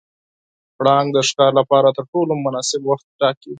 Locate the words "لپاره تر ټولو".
1.59-2.31